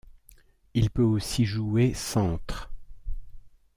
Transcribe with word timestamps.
Il 0.73 0.89
peut 0.89 1.03
aussi 1.03 1.45
jouer 1.45 1.93
centre. 1.93 2.71